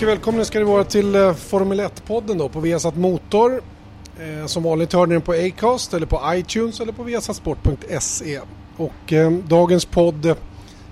[0.00, 3.62] mycket välkomna ska ni vara till eh, Formel 1-podden då på Viasat Motor.
[4.20, 8.40] Eh, som vanligt hör ni den på Acast eller på iTunes eller på viasatsport.se.
[8.76, 10.36] Och eh, dagens podd eh,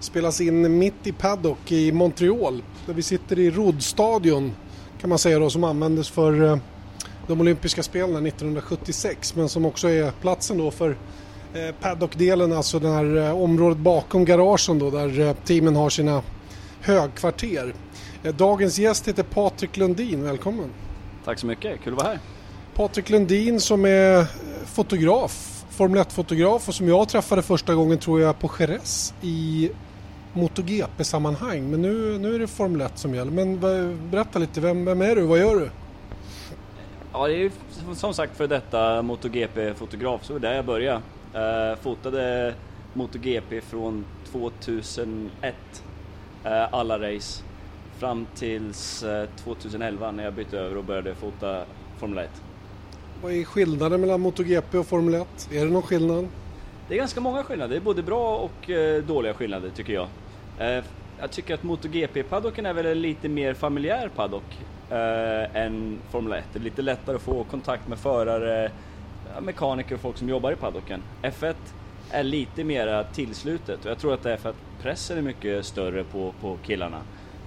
[0.01, 4.53] spelas in mitt i Paddock i Montreal där vi sitter i roddstadion
[5.01, 6.59] kan man säga då som användes för eh,
[7.27, 10.97] de olympiska spelen 1976 men som också är platsen då för
[11.55, 16.23] eh, Paddock-delen, alltså det här området bakom garagen då där teamen har sina
[16.81, 17.75] högkvarter.
[18.23, 20.71] Eh, Dagens gäst heter Patrik Lundin, välkommen.
[21.25, 22.19] Tack så mycket, kul att vara här.
[22.75, 24.25] Patrik Lundin som är eh,
[24.67, 29.71] fotograf, Formel 1-fotograf och som jag träffade första gången tror jag på Jerez i
[30.33, 31.71] MotoGP-sammanhang.
[31.71, 33.31] Men nu, nu är det Formel 1 som gäller.
[33.31, 35.23] Men be- berätta lite, vem, vem är du?
[35.23, 35.71] Vad gör du?
[37.13, 37.51] Ja, det är ju
[37.95, 41.01] som sagt för detta MotoGP-fotograf, så det var där jag började.
[41.35, 42.55] Eh, fotade
[42.95, 45.55] MotoGP från 2001,
[46.45, 47.43] eh, alla race,
[47.99, 51.65] fram tills eh, 2011 när jag bytte över och började fota
[51.99, 52.31] Formel 1.
[53.23, 55.49] Vad är skillnaden mellan MotoGP och Formel 1?
[55.53, 56.29] Är det någon skillnad?
[56.89, 60.09] Det är ganska många skillnader, det är både bra och eh, dåliga skillnader tycker jag.
[60.59, 60.85] Eh,
[61.21, 64.59] jag tycker att MotoGP-paddocken är väl en lite mer familjär paddock
[64.91, 66.45] eh, än Formel 1.
[66.53, 68.71] Det är lite lättare att få kontakt med förare,
[69.41, 71.03] mekaniker och folk som jobbar i paddocken.
[71.23, 71.55] F1
[72.11, 75.67] är lite mera tillslutet och jag tror att det är för att pressen är mycket
[75.67, 76.99] större på, på killarna.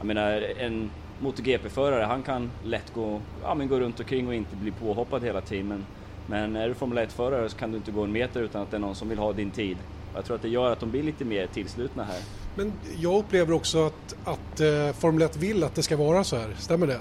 [0.02, 4.56] Jag menar, en MotoGP-förare han kan lätt gå, ja, men gå runt omkring och inte
[4.56, 5.68] bli påhoppad hela tiden.
[5.68, 5.86] Men,
[6.28, 8.78] men är du Formel 1-förare så kan du inte gå en meter utan att det
[8.78, 9.78] är någon som vill ha din tid.
[10.16, 12.20] Jag tror att det gör att de blir lite mer tillslutna här.
[12.56, 16.36] Men jag upplever också att, att eh, Formel 1 vill att det ska vara så
[16.36, 16.54] här.
[16.58, 17.00] Stämmer det?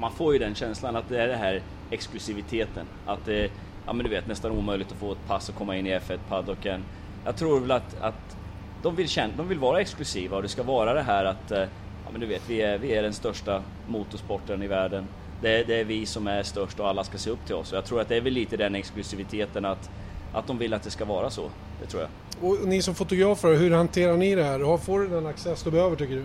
[0.00, 2.86] Man får ju den känslan att det är det här exklusiviteten.
[3.06, 3.50] Att det
[3.86, 6.80] ja men du vet nästan omöjligt att få ett pass och komma in i F1-paddocken.
[7.24, 8.36] Jag tror väl att, att
[8.82, 11.58] de, vill känna, de vill vara exklusiva och det ska vara det här att eh,
[12.04, 15.08] ja men du vet vi är, vi är den största motorsporten i världen.
[15.42, 17.72] Det är, det är vi som är störst och alla ska se upp till oss.
[17.72, 19.90] Och jag tror att det är väl lite den exklusiviteten att,
[20.32, 21.50] att de vill att det ska vara så.
[21.80, 22.10] Det tror jag.
[22.50, 24.60] Och ni som fotografer, hur hanterar ni det här?
[24.60, 26.24] Har- Får du den access du behöver tycker du?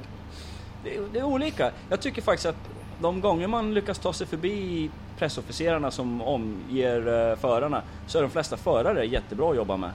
[0.83, 1.71] Det, är- det är olika.
[1.89, 2.69] Jag tycker faktiskt att
[3.01, 8.31] de gånger man lyckas ta sig förbi pressofficerarna som omger eh, förarna så är de
[8.31, 9.91] flesta förare jättebra att jobba med.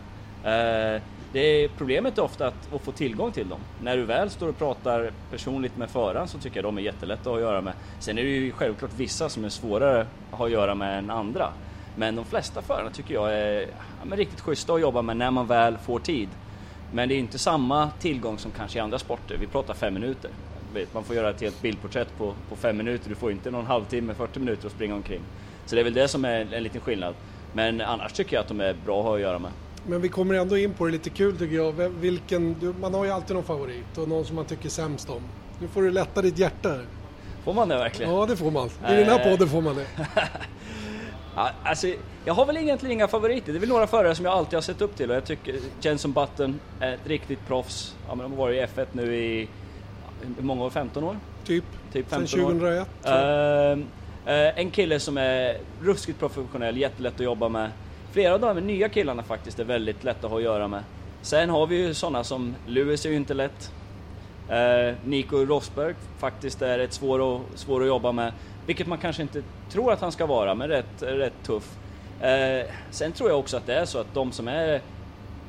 [1.36, 3.60] Det är, problemet är ofta att, att få tillgång till dem.
[3.82, 7.20] När du väl står och pratar personligt med föraren så tycker jag de är jättelätta
[7.20, 7.74] att ha att göra med.
[8.00, 11.10] Sen är det ju självklart vissa som är svårare att ha att göra med än
[11.10, 11.52] andra.
[11.96, 15.30] Men de flesta förarna tycker jag är ja, men riktigt schyssta att jobba med när
[15.30, 16.28] man väl får tid.
[16.92, 19.36] Men det är inte samma tillgång som kanske i andra sporter.
[19.41, 20.30] Vi pratar fem minuter.
[20.92, 23.08] Man får göra ett helt bildporträtt på, på fem minuter.
[23.08, 25.20] Du får inte någon halvtimme, 40 minuter att springa omkring.
[25.66, 27.14] Så det är väl det som är en liten skillnad.
[27.52, 29.50] Men annars tycker jag att de är bra att ha att göra med.
[29.88, 31.72] Men vi kommer ändå in på det lite kul tycker jag.
[31.88, 35.22] Vilken, man har ju alltid någon favorit och någon som man tycker sämst om.
[35.60, 36.84] Nu får du lätta ditt hjärta här.
[37.44, 38.12] Får man det verkligen?
[38.14, 38.66] Ja, det får man.
[38.66, 39.30] I den här Eh.
[39.30, 39.86] podden får man det.
[41.38, 41.86] Ja, alltså,
[42.25, 43.52] jag har väl egentligen inga favoriter.
[43.52, 45.56] Det är väl några förare som jag alltid har sett upp till och jag tycker
[45.80, 47.94] Jenson Button är ett riktigt proffs.
[48.08, 49.48] Ja, men de har varit i F1 nu i
[50.36, 50.70] hur många år?
[50.70, 51.16] 15 år?
[51.44, 51.64] Typ.
[51.92, 52.44] Typ Sen 15 år.
[52.48, 52.86] 2001.
[53.02, 53.72] tror jag.
[53.72, 53.84] Ehm,
[54.26, 57.70] eh, en kille som är ruskigt professionell, jättelätt att jobba med.
[58.16, 60.82] Flera av de nya killarna faktiskt är väldigt lätta att ha att göra med.
[61.22, 63.72] Sen har vi ju sådana som Lewis är ju inte lätt.
[64.49, 68.32] Eh, Nico Rosberg faktiskt är rätt svår att, svår att jobba med.
[68.66, 71.76] Vilket man kanske inte tror att han ska vara, men rätt, rätt tuff.
[72.21, 74.81] Eh, sen tror jag också att det är så att de som är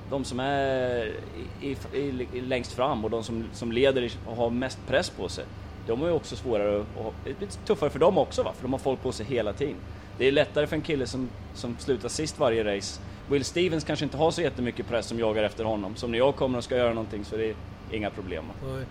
[0.10, 1.14] de som är
[1.62, 5.30] i, i, i, längst fram och de som, som leder och har mest press på
[5.30, 5.46] sig,
[5.88, 8.74] de är ju också svårare och och lite tuffare för dem också va, för de
[8.74, 9.78] har folk på sig hela tiden.
[10.18, 13.02] Det är lättare för en kille som, som slutar sist varje race.
[13.30, 16.36] Will Stevens kanske inte har så jättemycket press som jagar efter honom, som när jag
[16.36, 17.56] kommer och ska göra någonting så det är
[17.92, 18.46] inga problem.
[18.64, 18.86] Nej.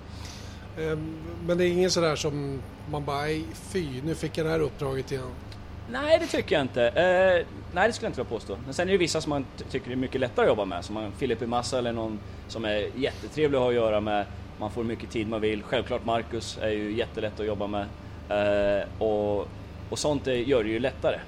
[0.87, 1.17] Ehm,
[1.47, 4.61] Men det är ingen sådär som man bara, "Nej, fy, nu fick jag det här
[4.61, 5.31] uppdraget igen.
[5.91, 6.83] Nej, det tycker jag inte.
[6.89, 8.57] Eh, nej, det skulle jag inte vilja påstå.
[8.65, 10.85] Men sen är det vissa som man ty- tycker är mycket lättare att jobba med.
[10.85, 12.19] Som man, Filipe Massa eller någon
[12.49, 14.27] som är jättetrevlig att ha att göra med.
[14.61, 15.63] Man får mycket tid man vill.
[15.63, 17.87] Självklart Marcus är ju jättelätt att jobba med.
[18.29, 19.49] Eh, och,
[19.91, 21.21] och sånt är, gör det ju lättare.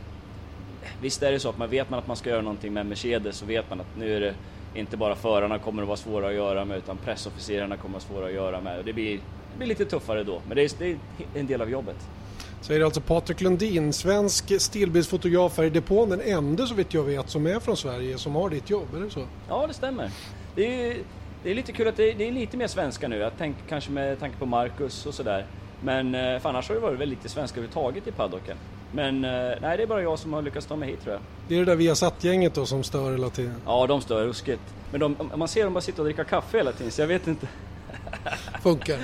[1.00, 3.36] Visst är det så att man vet man att man ska göra någonting med Mercedes
[3.36, 4.34] så vet man att nu är det
[4.74, 8.18] inte bara förarna kommer att vara svåra att göra med utan pressofficerarna kommer att vara
[8.18, 8.78] svåra att göra med.
[8.78, 9.16] Och det blir,
[9.52, 10.98] det blir lite tuffare då, men det är, det är
[11.40, 11.96] en del av jobbet.
[12.60, 16.08] Säger alltså Patrik Lundin, svensk stillbildsfotograf här i depån.
[16.10, 19.00] Den enda så vitt jag vet som är från Sverige som har ditt jobb, är
[19.00, 19.24] det så?
[19.48, 20.10] Ja, det stämmer.
[20.54, 20.96] Det är,
[21.42, 23.16] det är lite kul att det är, det är lite mer svenska nu.
[23.16, 25.46] Jag tänker kanske med tanke på Marcus och sådär.
[25.82, 28.56] Men eh, för annars har det varit väldigt lite svenska överhuvudtaget i paddocken.
[28.92, 29.30] Men eh,
[29.60, 31.22] nej, det är bara jag som har lyckats ta mig hit tror jag.
[31.48, 33.54] Det är det där Viasat-gänget då som stör hela tiden.
[33.66, 34.62] Ja, de stör ruskigt.
[34.90, 37.26] Men de, man ser dem bara sitta och dricka kaffe hela tiden, så jag vet
[37.26, 37.48] inte.
[38.62, 38.98] Funkar.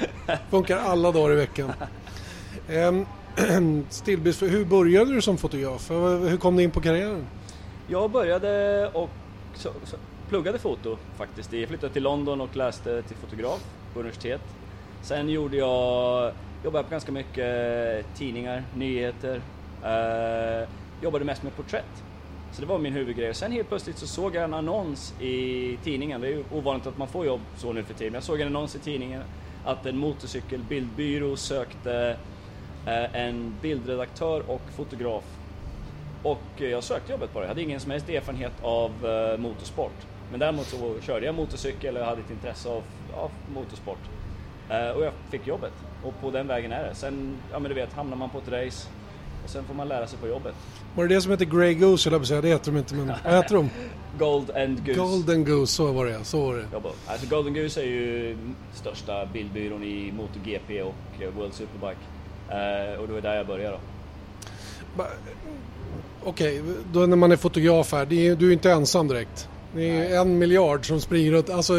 [0.51, 1.73] Funkar alla dagar i veckan.
[3.57, 5.91] Um, Stillbilds, hur började du som fotograf?
[5.91, 7.27] Hur kom du in på karriären?
[7.87, 9.11] Jag började och
[9.55, 9.97] så, så,
[10.29, 11.53] pluggade foto faktiskt.
[11.53, 13.61] Jag flyttade till London och läste till fotograf
[13.95, 14.41] på universitet.
[15.03, 16.33] Sen gjorde jag,
[16.65, 19.41] jobbade på ganska mycket eh, tidningar, nyheter.
[19.85, 20.69] Eh,
[21.03, 22.05] jobbade mest med porträtt.
[22.53, 23.31] Så det var min huvudgrej.
[23.31, 26.21] Och sen helt plötsligt så såg jag en annons i tidningen.
[26.21, 28.15] Det är ju ovanligt att man får jobb så nu för tiden.
[28.15, 29.23] Jag såg en annons i tidningen
[29.65, 32.17] att en motorcykelbildbyrå sökte
[32.87, 35.25] eh, en bildredaktör och fotograf.
[36.23, 37.45] Och eh, jag sökte jobbet på det.
[37.45, 38.91] Jag hade ingen som helst erfarenhet av
[39.39, 40.07] motorsport.
[40.31, 42.83] Men däremot så körde jag motorcykel och jag hade ett intresse av,
[43.15, 43.99] av motorsport.
[44.71, 45.73] Uh, och jag fick jobbet.
[46.05, 46.95] Och på den vägen är det.
[46.95, 48.89] Sen, ja men du vet, hamnar man på ett race
[49.45, 50.55] och sen får man lära sig på jobbet.
[50.95, 52.41] Var det det som heter Grey Goose, eller säga?
[52.41, 53.71] Det heter de inte, men vad heter de?
[54.19, 55.01] Gold and Goose.
[55.01, 56.67] Golden Goose, så var det så var det.
[57.07, 58.37] Alltså Golden Goose är ju
[58.75, 60.95] största bildbyrån i MotoGP och
[61.37, 62.01] World Superbike.
[62.49, 63.77] Uh, och det var där jag började
[64.97, 65.05] då.
[66.25, 69.49] Okej, okay, då när man är fotograf här, är, du är inte ensam direkt.
[69.75, 70.17] Det är Nej.
[70.17, 71.51] en miljard som springer runt.
[71.51, 71.73] Alltså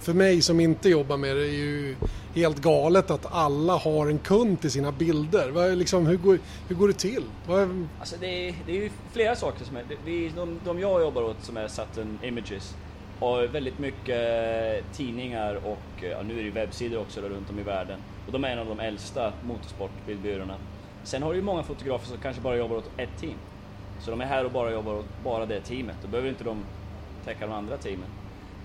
[0.00, 1.96] för mig som inte jobbar med det är ju
[2.34, 5.50] helt galet att alla har en kund till sina bilder.
[5.50, 6.38] Vad, liksom, hur, går,
[6.68, 7.24] hur går det till?
[7.46, 7.86] Vad...
[8.00, 9.84] Alltså det, är, det är ju flera saker som är...
[10.04, 12.74] Det är de, de jag jobbar åt som är Saturn Images
[13.22, 17.58] har väldigt mycket eh, tidningar och eh, ja, nu är det webbsidor också runt om
[17.58, 18.00] i världen.
[18.26, 20.54] Och de är en av de äldsta motorsportbildbyråerna.
[21.04, 23.34] Sen har du ju många fotografer som kanske bara jobbar åt ett team.
[24.00, 25.96] Så de är här och bara jobbar åt bara det teamet.
[26.02, 26.64] Då behöver inte de
[27.24, 28.08] täcka de andra teamen.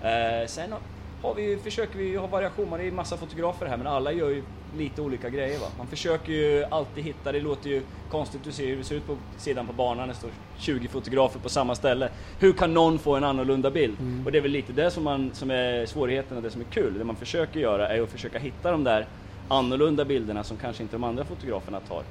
[0.02, 0.74] Eh, sen
[1.22, 4.28] har vi, försöker vi ha variation, man är ju massa fotografer här men alla gör
[4.28, 4.42] ju
[4.76, 5.58] lite olika grejer.
[5.58, 5.66] Va?
[5.78, 9.06] Man försöker ju alltid hitta, det låter ju konstigt, du ser hur det ser ut
[9.06, 12.08] på sidan på banan, det står 20 fotografer på samma ställe.
[12.38, 14.00] Hur kan någon få en annorlunda bild?
[14.00, 14.26] Mm.
[14.26, 16.64] Och det är väl lite det som, man, som är svårigheten och det som är
[16.64, 16.98] kul.
[16.98, 19.06] Det man försöker göra är att försöka hitta de där
[19.48, 22.02] annorlunda bilderna som kanske inte de andra fotograferna tar.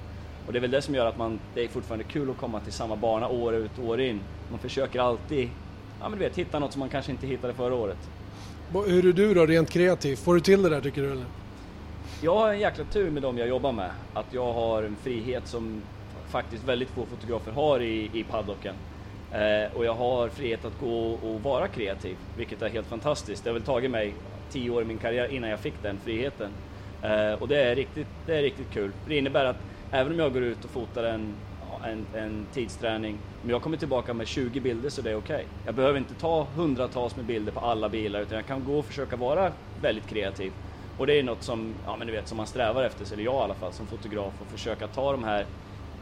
[0.48, 2.60] Och det är väl det som gör att man, det är fortfarande kul att komma
[2.60, 4.22] till samma bana år ut och år in.
[4.50, 5.50] Man försöker alltid,
[6.00, 8.10] ja men du vet, hitta något som man kanske inte hittade förra året.
[8.74, 10.20] Hur är du då rent kreativt?
[10.20, 11.12] Får du till det där tycker du?
[11.12, 11.26] Eller?
[12.22, 13.92] Jag har en jäkla tur med dem jag jobbar med.
[14.14, 15.82] Att jag har en frihet som
[16.30, 18.76] faktiskt väldigt få fotografer har i, i paddocken.
[19.32, 23.44] Eh, och jag har frihet att gå och vara kreativ, vilket är helt fantastiskt.
[23.44, 24.14] Det har väl tagit mig
[24.52, 26.52] tio år i min karriär innan jag fick den friheten.
[27.02, 28.92] Eh, och det är, riktigt, det är riktigt kul.
[29.08, 29.58] Det innebär att
[29.92, 31.36] även om jag går ut och fotar en
[31.86, 33.18] en, en tidsträning.
[33.42, 35.36] Men jag kommer tillbaka med 20 bilder så det är okej.
[35.36, 35.46] Okay.
[35.66, 38.86] Jag behöver inte ta hundratals med bilder på alla bilar utan jag kan gå och
[38.86, 39.52] försöka vara
[39.82, 40.52] väldigt kreativ.
[40.98, 43.34] Och det är något som, ja men du vet, som man strävar efter, eller jag
[43.34, 45.46] i alla fall som fotograf, och försöka ta de här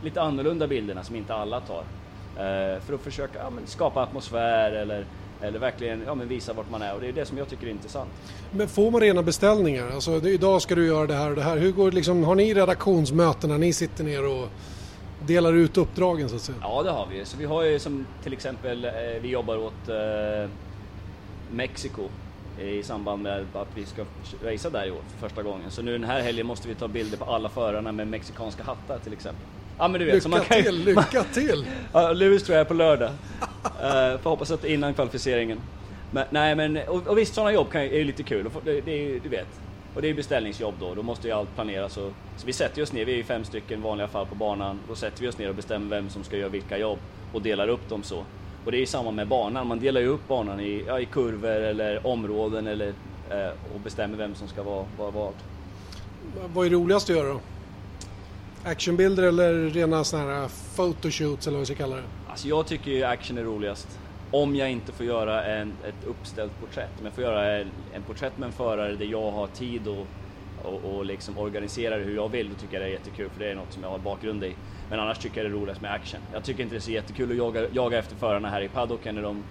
[0.04, 1.84] lite annorlunda bilderna som inte alla tar.
[2.38, 5.06] Eh, för att försöka ja, skapa atmosfär eller
[5.42, 7.68] eller verkligen ja, men visa vart man är och det är det som jag tycker
[7.68, 8.10] är intressant.
[8.52, 9.92] Men får man rena beställningar?
[9.94, 11.58] Alltså idag ska du göra det här och det här.
[11.58, 14.48] Hur går liksom, har ni redaktionsmöten när ni sitter ner och
[15.28, 16.58] delar ut uppdragen så att säga?
[16.62, 17.26] Ja det har vi.
[17.26, 18.92] Så vi har ju som till exempel, eh,
[19.22, 20.50] vi jobbar åt eh,
[21.52, 22.10] Mexiko
[22.62, 24.06] i samband med att vi ska
[24.44, 25.72] racea där i år för första gången.
[25.72, 29.00] Så nu den här helgen måste vi ta bilder på alla förarna med mexikanska hattar
[29.00, 29.46] till exempel.
[29.78, 31.66] Ja men du vet, lycka så man kan, till, lycka till!
[31.94, 33.10] ja, Lewis tror jag är på lördag.
[33.10, 35.60] uh, får hoppas att innan kvalificeringen.
[36.12, 38.92] Men, nej men, och, och visst sådana jobb kan, är ju lite kul, det, det
[38.92, 39.48] är, du vet.
[39.96, 41.94] Och det är beställningsjobb då, då måste ju allt planeras.
[41.94, 44.80] Så, så vi sätter oss ner, vi är fem stycken i vanliga fall på banan.
[44.88, 47.00] Då sätter vi oss ner och bestämmer vem som ska göra vilka jobb
[47.34, 48.24] och delar upp dem så.
[48.66, 51.50] Och det är samma med banan, man delar ju upp banan i, ja, i kurvor
[51.50, 52.94] eller områden eller,
[53.30, 55.34] eh, och bestämmer vem som ska vara, vara vad.
[56.54, 57.40] Vad är roligast att göra då?
[58.64, 62.04] Actionbilder eller rena sådana här photoshoots eller vad vi ska kalla det?
[62.30, 64.00] Alltså jag tycker ju action är roligast.
[64.32, 67.00] Om jag inte får göra en, ett uppställt porträtt.
[67.00, 70.08] Om jag får göra en, en porträtt med en förare där jag har tid och,
[70.64, 73.40] och, och liksom organisera det hur jag vill, då tycker jag det är jättekul för
[73.40, 74.56] det är något som jag har bakgrund i.
[74.90, 76.20] Men annars tycker jag det är roligast med action.
[76.34, 79.16] Jag tycker inte det är så jättekul att jaga, jaga efter förarna här i paddocken
[79.16, 79.44] när de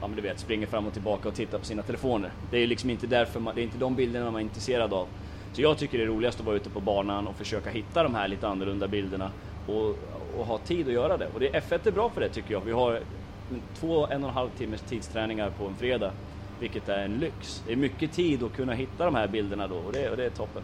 [0.00, 2.30] ja, men du vet, springer fram och tillbaka och tittar på sina telefoner.
[2.50, 5.08] Det är liksom inte därför man, det är inte de bilderna man är intresserad av.
[5.52, 8.14] Så jag tycker det är roligast att vara ute på banan och försöka hitta de
[8.14, 9.30] här lite annorlunda bilderna
[9.66, 9.96] och,
[10.38, 11.26] och ha tid att göra det.
[11.34, 12.60] Och det, F1 är bra för det tycker jag.
[12.60, 13.00] Vi har
[13.74, 16.12] två en och en halv timmes tidsträningar på en fredag,
[16.60, 17.62] vilket är en lyx.
[17.66, 20.24] Det är mycket tid att kunna hitta de här bilderna då och det, och det
[20.24, 20.62] är toppen.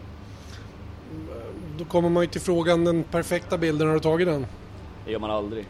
[1.78, 4.46] Då kommer man ju till frågan, den perfekta bilden, har du tagit den?
[5.04, 5.66] Det gör man aldrig.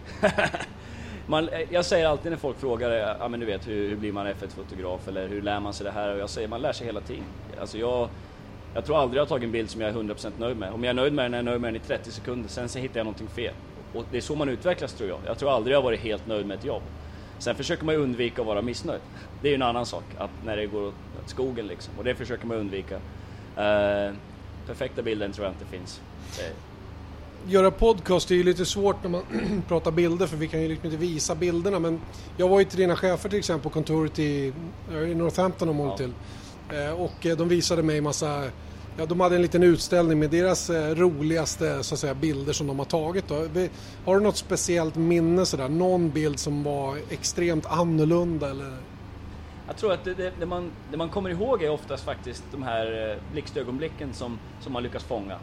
[1.26, 4.26] man, jag säger alltid när folk frågar, ja men du vet hur, hur blir man
[4.26, 6.14] F1-fotograf eller hur lär man sig det här?
[6.14, 7.24] Och jag säger, man lär sig hela tiden.
[7.60, 8.08] Alltså jag,
[8.74, 10.72] jag tror aldrig jag har tagit en bild som jag är 100% nöjd med.
[10.72, 12.68] Om jag är nöjd med den är jag nöjd med den i 30 sekunder, sen
[12.68, 13.54] så hittar jag någonting fel.
[13.94, 15.18] Och det är så man utvecklas tror jag.
[15.26, 16.82] Jag tror aldrig jag har varit helt nöjd med ett jobb.
[17.38, 19.00] Sen försöker man undvika att vara missnöjd.
[19.42, 20.94] Det är ju en annan sak, att när det går åt
[21.26, 21.94] skogen liksom.
[21.98, 22.94] Och det försöker man undvika.
[22.96, 24.14] Uh,
[24.66, 26.00] perfekta bilden tror jag inte finns.
[26.36, 26.52] Det...
[27.52, 29.22] göra podcast är ju lite svårt när man
[29.68, 32.00] pratar bilder för vi kan ju liksom inte visa bilderna men
[32.36, 34.52] jag var ju till dina chefer till exempel på kontoret i,
[34.90, 35.96] i Northampton om ja.
[35.96, 36.12] till
[36.72, 38.50] eh, och eh, de visade mig massa
[38.98, 42.66] Ja, de hade en liten utställning med deras eh, roligaste så att säga, bilder som
[42.66, 43.28] de har tagit.
[43.28, 43.34] Då.
[44.04, 45.68] Har du något speciellt minne sådär?
[45.68, 48.76] Någon bild som var extremt annorlunda eller?
[49.66, 52.62] Jag tror att det, det, det, man, det man kommer ihåg är oftast faktiskt de
[52.62, 55.38] här eh, blixtögonblicken som, som man lyckas fånga.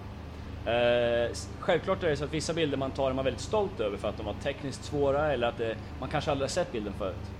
[0.65, 3.98] Eh, självklart är det så att vissa bilder man tar är man väldigt stolt över
[3.98, 6.93] för att de var tekniskt svåra eller att det, man kanske aldrig har sett bilden
[6.98, 7.31] förut.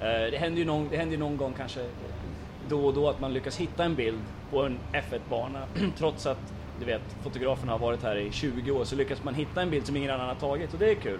[0.00, 1.80] Eh, det händer ju någon, det händer ju någon gång kanske
[2.70, 5.62] då och då att man lyckas hitta en bild på en F1-bana
[5.98, 9.62] trots att du vet, fotografen har varit här i 20 år så lyckas man hitta
[9.62, 11.18] en bild som ingen annan har tagit och det är kul.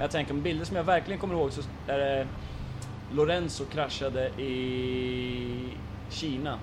[0.00, 2.26] Jag tänker på bilder som jag verkligen kommer ihåg så är det
[3.12, 5.68] Lorenzo kraschade i
[6.10, 6.58] Kina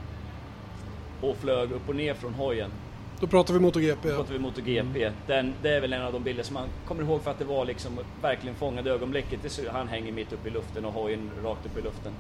[1.22, 2.72] och flög upp och ner från hojen.
[3.20, 4.10] Då pratar vi MotoGP.
[4.10, 5.04] Då pratar vi MotoGP.
[5.04, 5.14] Mm.
[5.28, 7.46] Den, det är väl en av de bilder som man kommer ihåg för att det
[7.46, 9.60] var liksom verkligen fångade ögonblicket.
[9.72, 12.14] Han hänger mitt uppe i luften och hojen rakt upp i luften.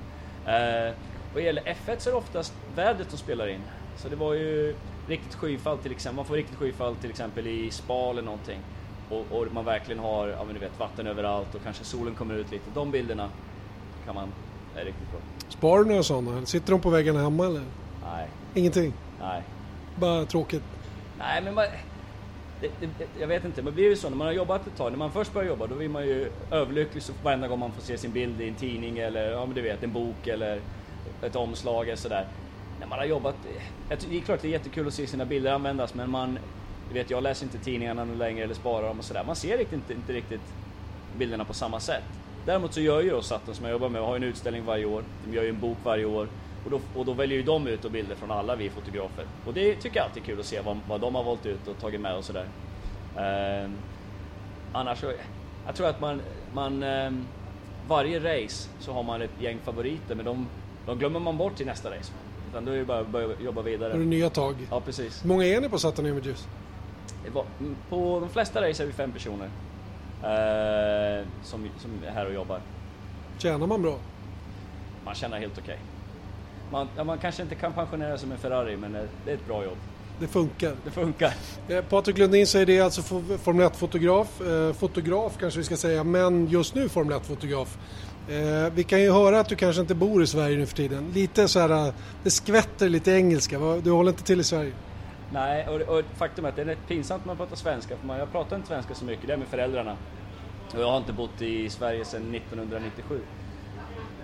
[0.45, 0.93] Eh,
[1.38, 3.62] vad gäller F1 så är det oftast vädret som spelar in.
[3.98, 4.75] Så det var ju
[5.08, 6.15] riktigt skyfall till exempel.
[6.15, 8.60] Man får riktigt skyfall till exempel i spa eller någonting.
[9.10, 12.34] Och, och man verkligen har, ja men du vet, vatten överallt och kanske solen kommer
[12.34, 12.63] ut lite.
[12.74, 13.29] De bilderna
[14.06, 14.27] kan man,
[14.75, 15.20] är riktigt bra.
[15.50, 16.46] Sparar du några sådana?
[16.46, 17.63] Sitter de på väggarna hemma eller?
[18.03, 18.27] Nej.
[18.53, 18.94] Ingenting?
[19.20, 19.44] Nej.
[19.96, 20.63] Bara tråkigt?
[21.17, 21.65] Nej men man,
[22.62, 24.77] det, det, jag vet inte, men det blir ju så när man har jobbat ett
[24.77, 27.72] tag, när man först börjar jobba då blir man ju överlycklig så varenda gång man
[27.72, 30.62] får se sin bild i en tidning eller ja men du vet en bok eller
[31.21, 32.27] ett omslag eller sådär.
[32.79, 33.35] När man har jobbat,
[33.89, 36.39] det är klart det är jättekul att se sina bilder användas men man,
[36.87, 39.23] du vet jag läser inte tidningarna längre eller sparar dem och sådär.
[39.27, 40.41] Man ser inte, inte, inte riktigt
[41.17, 42.03] bilderna på samma sätt.
[42.45, 45.03] Däremot så gör ju då Saturn som jag jobbar med, har en utställning varje år,
[45.25, 46.27] de gör ju en bok varje år
[46.65, 49.25] och då, och då väljer ju de ut bilder från alla vi fotografer.
[49.45, 51.67] Och det tycker jag alltid är kul att se vad, vad de har valt ut
[51.67, 52.45] och tagit med och sådär.
[53.15, 53.69] Eh,
[54.71, 55.11] annars så,
[55.65, 56.21] jag tror att man,
[56.53, 57.11] man eh,
[57.87, 60.47] varje race så har man ett gäng favoriter men de,
[60.88, 62.12] de glömmer man bort till nästa race.
[62.50, 63.89] Utan då är det bara att börja jobba vidare.
[63.89, 64.56] Då är det nya tag.
[64.72, 65.24] Ja, precis.
[65.24, 66.48] Hur många är ni på Saturn Images?
[67.89, 69.50] På de flesta race är vi fem personer.
[70.24, 72.60] Eh, som, som är här och jobbar.
[73.38, 73.98] Tjänar man bra?
[75.06, 75.63] Man tjänar helt okej.
[75.63, 75.77] Okay.
[76.72, 78.94] Man, ja, man kanske inte kan pensionera sig med Ferrari, men
[79.25, 79.77] det är ett bra jobb.
[80.20, 80.75] Det funkar.
[80.84, 81.34] Det funkar.
[81.67, 83.01] Eh, Patrik Lundin säger det, alltså
[83.38, 84.41] Formel 1-fotograf.
[84.41, 87.77] Eh, fotograf kanske vi ska säga, men just nu Formel 1-fotograf.
[88.29, 91.12] Eh, vi kan ju höra att du kanske inte bor i Sverige nu för tiden.
[91.13, 91.93] Lite så här,
[92.24, 93.60] det skvätter lite engelska.
[93.84, 94.72] Du håller inte till i Sverige?
[95.34, 98.07] Nej, och, och faktum är att det är rätt pinsamt när man pratar svenska, för
[98.07, 99.98] man, jag pratar inte svenska så mycket, det är med föräldrarna.
[100.74, 103.19] Och jag har inte bott i Sverige sedan 1997.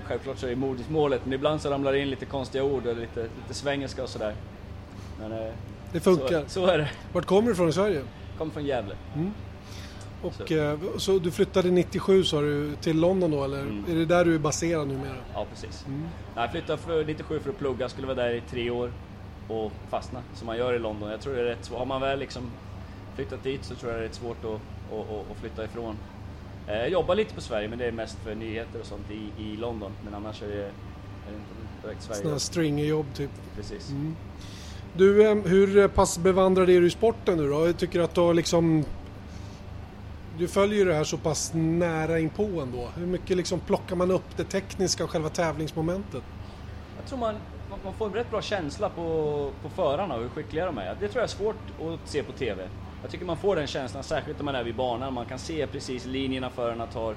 [0.04, 3.22] Självklart så är modersmålet, men ibland så ramlar det in lite konstiga ord och lite,
[3.22, 4.36] lite svengelska och sådär.
[5.20, 5.54] Men, eh,
[5.92, 6.44] det funkar?
[6.44, 6.90] Så, så, är det.
[7.14, 7.96] Vart kommer du ifrån i Sverige?
[7.96, 8.96] Jag kommer från Gävle.
[9.16, 9.34] Mm.
[10.24, 10.54] Och så.
[10.54, 11.20] Eh, så.
[11.20, 13.86] du flyttade 97 sa du till London då eller mm.
[13.90, 15.16] är det där du är baserad numera?
[15.34, 15.86] Ja precis.
[15.88, 16.08] Mm.
[16.36, 18.92] Jag flyttade för 97 för att plugga, skulle vara där i tre år
[19.48, 21.10] och fastna som man gör i London.
[21.10, 21.80] Jag tror det är rätt svårt.
[21.80, 22.52] Har man väl liksom
[23.16, 24.62] flyttat dit så tror jag det är rätt svårt att,
[24.94, 25.96] att, att flytta ifrån.
[26.68, 29.44] Eh, jag jobbar lite på Sverige men det är mest för nyheter och sånt i,
[29.44, 29.92] i London.
[30.04, 30.72] Men annars är det, är
[31.28, 32.22] det inte direkt Sverige.
[32.22, 33.32] Sådana stringerjobb typ.
[33.56, 33.90] Precis.
[33.90, 34.16] Mm.
[34.98, 37.68] Du, eh, hur pass bevandrad är du i sporten nu då?
[37.68, 38.86] Jag tycker att du har liksom
[40.38, 42.90] du följer ju det här så pass nära inpå ändå.
[42.96, 46.24] Hur mycket liksom plockar man upp det tekniska och själva tävlingsmomentet?
[46.98, 47.36] Jag tror man,
[47.84, 50.98] man får en rätt bra känsla på, på förarna och hur skickliga de är.
[51.00, 52.68] Det tror jag är svårt att se på TV.
[53.02, 55.14] Jag tycker man får den känslan, särskilt när man är vid banan.
[55.14, 57.16] Man kan se precis linjerna förarna tar.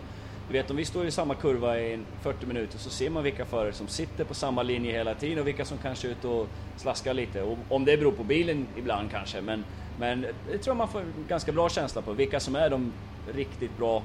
[0.49, 3.45] Du vet, om vi står i samma kurva i 40 minuter så ser man vilka
[3.45, 6.49] förare som sitter på samma linje hela tiden och vilka som kanske är ute och
[6.77, 7.43] slaskar lite.
[7.43, 9.65] Och om det beror på bilen ibland kanske, men,
[9.99, 12.13] men det tror jag man får en ganska bra känsla på.
[12.13, 12.93] Vilka som är de
[13.35, 14.03] riktigt bra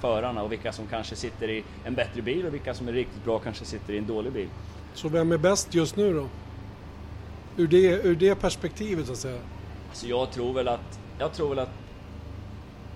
[0.00, 3.24] förarna och vilka som kanske sitter i en bättre bil och vilka som är riktigt
[3.24, 4.48] bra kanske sitter i en dålig bil.
[4.94, 6.26] Så vem är bäst just nu då?
[7.56, 9.40] Ur det, ur det perspektivet så att säga?
[9.88, 11.74] Alltså jag tror väl att, jag tror väl att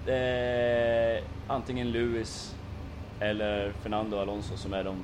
[0.07, 2.55] eh, antingen Lewis
[3.21, 4.97] eller Fernando Alonso som är, de,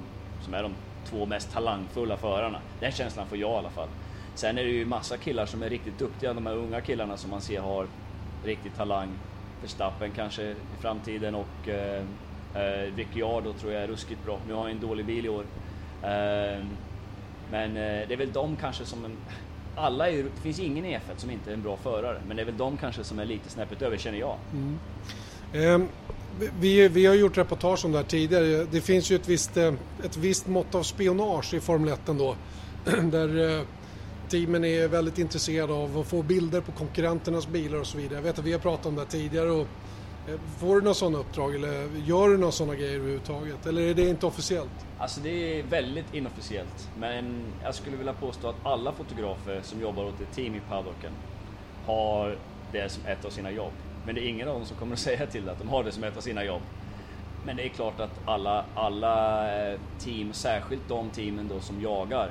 [0.44, 0.74] som är de
[1.10, 2.60] två mest talangfulla förarna.
[2.80, 3.88] Den känslan får jag i alla fall.
[4.34, 7.30] Sen är det ju massa killar som är riktigt duktiga, de här unga killarna som
[7.30, 7.86] man ser har
[8.44, 9.08] riktig talang.
[9.62, 12.02] Verstappen kanske i framtiden och eh,
[12.54, 14.38] eh, Ricciardo tror jag är ruskigt bra.
[14.48, 15.44] Nu har han en dålig bil i år.
[16.02, 16.64] Eh,
[17.50, 19.16] men eh, det är väl de kanske som en,
[19.76, 22.42] alla är, det finns ingen i F1 som inte är en bra förare, men det
[22.42, 24.36] är väl de kanske som är lite snäppet över känner jag.
[24.52, 24.78] Mm.
[25.52, 25.88] Eh,
[26.60, 28.66] vi, vi har gjort reportage om det här tidigare.
[28.70, 29.74] Det finns ju ett visst, eh,
[30.04, 32.36] ett visst mått av spionage i Formel 1 ändå.
[33.02, 33.64] Där eh,
[34.28, 38.14] teamen är väldigt intresserade av att få bilder på konkurrenternas bilar och så vidare.
[38.14, 39.66] Jag vet att vi har pratat om det tidigare och
[40.28, 43.66] eh, Får du några sådana uppdrag eller gör du några sådana grejer överhuvudtaget?
[43.66, 44.86] Eller är det inte officiellt?
[44.98, 46.88] Alltså det är väldigt inofficiellt.
[46.98, 51.12] Men jag skulle vilja påstå att alla fotografer som jobbar åt ett team i paddocken
[51.86, 52.38] har
[52.72, 53.72] det som ett av sina jobb.
[54.06, 55.92] Men det är ingen av dem som kommer att säga till att de har det
[55.92, 56.62] som ett av sina jobb.
[57.46, 62.30] Men det är klart att alla, alla eh, team, särskilt de teamen då som jagar,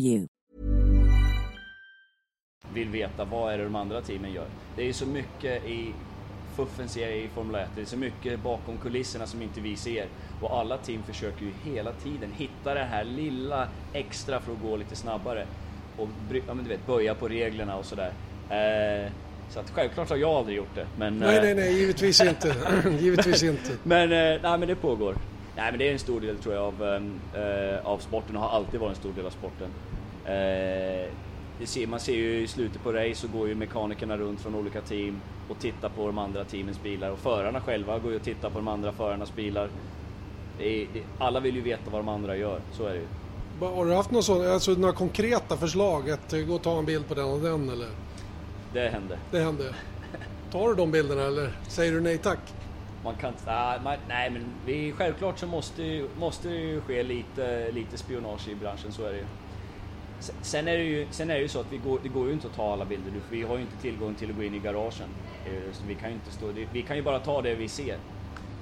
[0.00, 0.26] you.
[2.74, 4.46] vill veta vad är det de andra teamen gör.
[4.76, 5.94] Det är ju så mycket i
[6.56, 10.06] fuffens i Formel 1, det är så mycket bakom kulisserna som inte vi ser.
[10.40, 14.76] Och alla team försöker ju hela tiden hitta det här lilla extra för att gå
[14.76, 15.46] lite snabbare.
[15.96, 16.08] Och
[16.46, 18.12] ja, men du vet, böja på reglerna och sådär.
[18.50, 19.12] Eh,
[19.50, 20.86] så att självklart har jag aldrig gjort det.
[20.98, 22.54] Men, Nej, eh, nej, nej, givetvis inte.
[23.00, 23.70] givetvis inte.
[23.82, 25.16] men, eh, nej, men det pågår.
[25.56, 28.50] Nej men det är en stor del tror jag av, eh, av sporten och har
[28.56, 29.68] alltid varit en stor del av sporten.
[30.24, 31.10] Eh,
[31.64, 34.80] ser, man ser ju i slutet på race så går ju mekanikerna runt från olika
[34.80, 38.50] team och tittar på de andra teamens bilar och förarna själva går ju och tittar
[38.50, 39.68] på de andra förarnas bilar.
[40.58, 43.06] Det är, det, alla vill ju veta vad de andra gör, så är det ju.
[43.60, 46.10] Har du haft några, sådana, alltså, några konkreta förslag?
[46.10, 47.88] Att eh, gå och ta en bild på den och den eller?
[48.72, 49.18] Det händer.
[49.30, 49.74] Det hände.
[50.52, 52.38] Tar du de bilderna eller säger du nej tack?
[53.04, 53.34] Man kan
[53.84, 58.54] man, nej men vi, självklart så måste, måste det ju ske lite, lite spionage i
[58.54, 59.24] branschen, så är det ju.
[60.20, 62.32] Sen är det ju, sen är det ju så att vi går, det går ju
[62.32, 64.54] inte att ta alla bilder, för vi har ju inte tillgång till att gå in
[64.54, 65.08] i garagen.
[65.46, 67.96] Eh, så vi kan ju inte stå, vi kan ju bara ta det vi ser.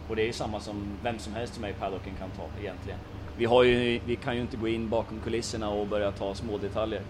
[0.08, 2.60] Och det är ju samma som vem som helst som är i paddocken kan ta
[2.60, 2.98] egentligen.
[3.36, 6.58] Vi, har ju, vi kan ju inte gå in bakom kulisserna och börja ta små
[6.58, 7.02] detaljer.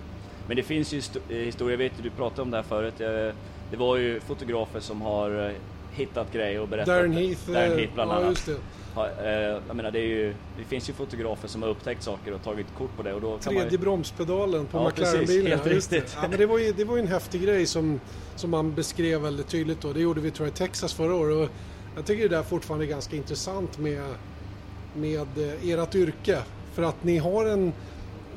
[0.47, 2.65] Men det finns ju eh, historia, historier, jag vet att du pratade om det här
[2.65, 3.01] förut.
[3.01, 3.35] Eh,
[3.71, 5.55] det var ju fotografer som har
[5.99, 6.87] hittat grejer och berättat.
[6.87, 8.31] Darren Heath, Darren Heath bland ja, annat.
[8.31, 8.57] just det.
[8.95, 12.33] Ha, eh, jag menar, det, är ju, det finns ju fotografer som har upptäckt saker
[12.33, 15.47] och tagit kort på det och då Tredje ju, bromspedalen på Ja, McLaren-bilen.
[15.47, 16.17] helt Ja, riktigt.
[16.23, 18.01] Ja, men det, var ju, det var ju en häftig grej som,
[18.37, 19.93] som man beskrev väldigt tydligt då.
[19.93, 21.37] Det gjorde vi tror jag i Texas förra året.
[21.37, 21.55] Och
[21.97, 24.03] jag tycker det där fortfarande är ganska intressant med,
[24.97, 26.39] med eh, ert yrke.
[26.73, 27.73] För att ni har en...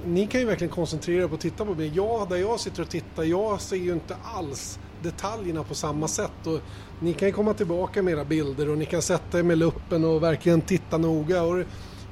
[0.05, 1.91] Ni kan ju verkligen koncentrera er på att titta på mig.
[1.95, 6.47] Jag, där jag sitter och tittar, jag ser ju inte alls detaljerna på samma sätt.
[6.47, 6.59] Och
[6.99, 10.05] ni kan ju komma tillbaka med era bilder och ni kan sätta er med luppen
[10.05, 11.43] och verkligen titta noga.
[11.43, 11.63] Och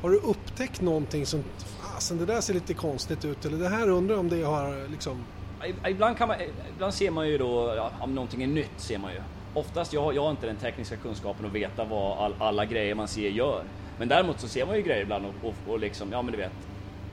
[0.02, 1.44] har du upptäckt någonting som,
[1.80, 4.92] fasen det där ser lite konstigt ut eller det här undrar jag om det har
[4.92, 5.24] liksom...
[5.88, 6.38] ibland, kan man,
[6.76, 9.20] ibland ser man ju då, ja, om någonting är nytt ser man ju.
[9.54, 13.08] Oftast, jag, jag har inte den tekniska kunskapen att veta vad all, alla grejer man
[13.08, 13.64] ser gör.
[14.00, 16.38] Men däremot så ser man ju grejer ibland och, och, och liksom, ja men du
[16.38, 16.52] vet,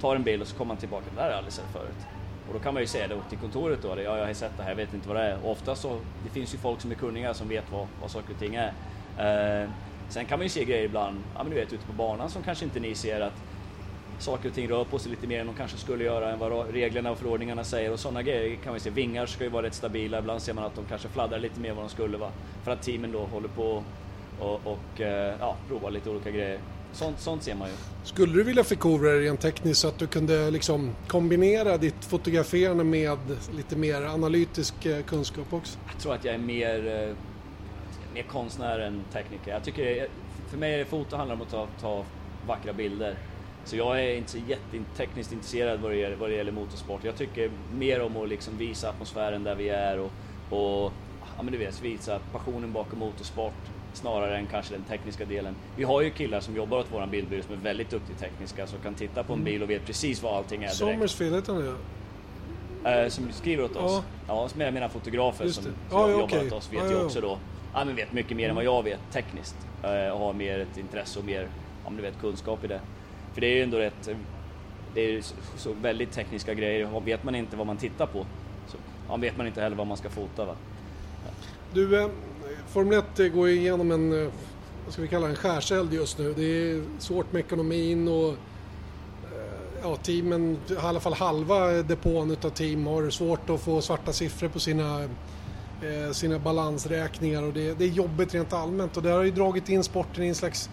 [0.01, 2.16] tar en bild och så kommer man tillbaka, det där har jag aldrig sett förut.
[2.49, 4.63] Och då kan man ju säga det till kontoret då, ja jag har sett det
[4.63, 5.39] här, jag vet inte vad det är.
[5.45, 8.33] Och ofta så, det finns ju folk som är kunniga som vet vad, vad saker
[8.33, 8.73] och ting är.
[9.19, 9.71] Eh,
[10.09, 12.43] sen kan man ju se grejer ibland, ja men du vet ute på banan som
[12.43, 13.43] kanske inte ni ser att
[14.19, 16.71] saker och ting rör på sig lite mer än de kanske skulle göra än vad
[16.71, 18.91] reglerna och förordningarna säger och sådana grejer kan vi se.
[18.91, 21.71] Vingar ska ju vara rätt stabila, ibland ser man att de kanske fladdrar lite mer
[21.71, 22.31] än vad de skulle vara.
[22.65, 23.83] För att teamen då håller på
[24.41, 26.59] och, och eh, ja, provar lite olika grejer.
[26.97, 27.75] Sånt, sånt ser man ju.
[28.05, 32.85] Skulle du vilja förkovra dig rent tekniskt så att du kunde liksom kombinera ditt fotograferande
[32.85, 33.19] med
[33.57, 35.79] lite mer analytisk eh, kunskap också?
[35.93, 37.15] Jag tror att jag är mer, eh,
[38.15, 39.51] mer konstnär än tekniker.
[39.51, 40.09] Jag tycker,
[40.49, 42.05] för mig är foto handlar om att ta, ta
[42.47, 43.15] vackra bilder.
[43.65, 47.05] Så jag är inte så jättetekniskt intresserad vad det, gäller, vad det gäller motorsport.
[47.05, 50.11] Jag tycker mer om att liksom visa atmosfären där vi är och,
[50.51, 50.93] och
[51.37, 53.55] ja, men du vet, visa passionen bakom motorsport
[53.97, 55.55] snarare än kanske den tekniska delen.
[55.77, 58.79] Vi har ju killar som jobbar åt våran bildbyrå som är väldigt duktiga tekniska som
[58.79, 60.77] kan titta på en bil och vet precis vad allting är direkt.
[60.77, 61.77] Sommersfield heter han?
[63.03, 63.93] Eh, som skriver åt oss.
[63.93, 64.35] Ja.
[64.43, 66.47] Ja, som jag menar fotografer Just som, som jobbar okej.
[66.47, 67.39] åt oss vet Ja, ju också då,
[67.75, 69.57] ja men vet mycket mer än vad jag vet tekniskt.
[69.83, 71.43] Eh, och har mer ett intresse och mer,
[71.85, 72.81] ja men du vet kunskap i det.
[73.35, 74.17] För det är ju ändå rätt, eh,
[74.95, 75.23] det är
[75.57, 77.01] så väldigt tekniska grejer.
[77.05, 78.27] Vet man inte vad man tittar på
[78.69, 78.77] så
[79.09, 80.45] ja, vet man inte heller vad man ska fota.
[80.45, 80.55] Va?
[81.73, 82.09] Du,
[82.69, 84.31] Formel 1 eh, går igenom en, eh,
[84.85, 86.35] vad ska vi kalla en skärseld just nu.
[86.37, 88.37] Det är svårt med ekonomin och eh,
[89.83, 94.49] ja, teamen, i alla fall halva depån utav team har svårt att få svarta siffror
[94.49, 95.09] på sina,
[96.13, 99.85] sina balansräkningar och det, det, är jobbigt rent allmänt och det har ju dragit in
[99.85, 100.71] sporten i en slags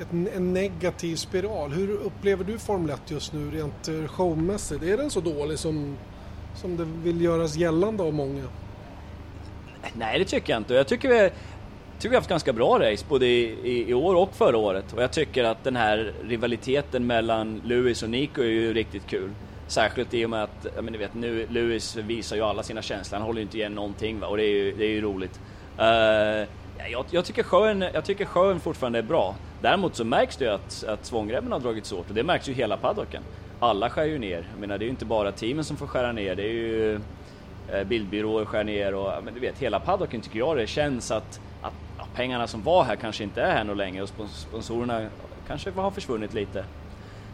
[0.00, 1.72] ett, en negativ spiral.
[1.72, 4.82] Hur upplever du Formel 1 just nu rent showmässigt?
[4.82, 5.96] Är den så dålig som,
[6.54, 8.44] som det vill göras gällande av många?
[9.92, 10.74] Nej, det tycker jag inte.
[10.74, 11.30] Jag tycker vi,
[11.98, 14.92] tycker vi har haft ganska bra race både i, i, i, år och förra året.
[14.92, 19.30] Och jag tycker att den här rivaliteten mellan Lewis och Nico är ju riktigt kul.
[19.66, 22.82] Särskilt i och med att, jag menar, ni vet, nu, Lewis visar ju alla sina
[22.82, 24.26] känslor, han håller ju inte igen någonting va?
[24.26, 25.40] och det är ju, det är ju roligt.
[25.78, 26.48] Uh,
[26.90, 29.34] jag, jag, tycker sjön, jag tycker sjön fortfarande är bra.
[29.62, 32.52] Däremot så märks det ju att, att svångremmen har dragits åt och det märks ju
[32.52, 33.22] hela paddocken.
[33.60, 34.48] Alla skär ju ner.
[34.52, 37.00] Jag menar, det är ju inte bara teamen som får skära ner, det är ju
[37.86, 41.74] bildbyråer skär ner och men du vet, hela paddocken tycker jag det känns att, att
[41.98, 45.06] ja, pengarna som var här kanske inte är här något längre och sponsorerna
[45.46, 46.64] kanske har försvunnit lite.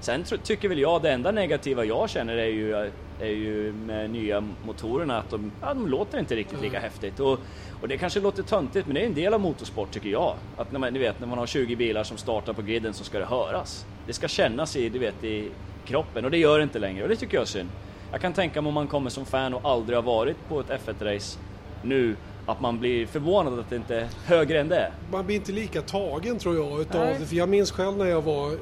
[0.00, 2.74] Sen tycker väl jag det enda negativa jag känner är ju,
[3.20, 6.82] är ju med nya motorerna att de, ja, de låter inte riktigt lika mm.
[6.82, 7.20] häftigt.
[7.20, 7.38] Och,
[7.80, 10.34] och det kanske låter töntigt men det är en del av motorsport tycker jag.
[10.56, 13.04] Att när man, ni vet, när man har 20 bilar som startar på griden så
[13.04, 13.86] ska det höras.
[14.06, 15.48] Det ska kännas i, du vet, i
[15.84, 17.68] kroppen och det gör det inte längre och det tycker jag är synd.
[18.12, 20.66] Jag kan tänka mig om man kommer som fan och aldrig har varit på ett
[20.68, 21.38] F1-race
[21.82, 24.92] nu att man blir förvånad att det inte är högre än det.
[25.12, 27.26] Man blir inte lika tagen tror jag utav det.
[27.26, 28.56] För jag minns själv när jag var,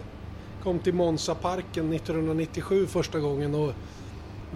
[0.63, 3.73] kom till Monza-parken 1997 första gången och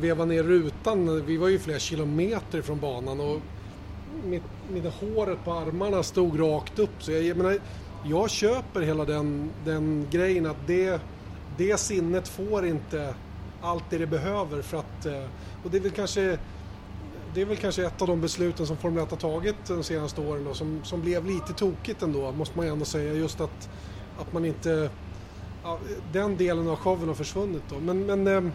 [0.00, 1.26] vevade ner rutan.
[1.26, 3.40] Vi var ju flera kilometer från banan och
[4.24, 7.02] mitt, mitt håret på armarna stod rakt upp.
[7.02, 7.58] Så jag, jag menar,
[8.04, 11.00] jag köper hela den, den grejen att det,
[11.56, 13.14] det sinnet får inte
[13.62, 15.06] allt det det behöver för att...
[15.06, 15.24] Eh,
[15.64, 16.38] och det är väl kanske
[17.34, 20.20] det är väl kanske ett av de besluten som Formel 1 har tagit de senaste
[20.20, 23.12] åren då, som, som blev lite tokigt ändå, måste man ju ändå säga.
[23.12, 23.70] Just att,
[24.18, 24.90] att man inte...
[25.64, 25.78] Ja,
[26.12, 27.78] den delen av showen har försvunnit då.
[27.80, 28.52] Men, men eh,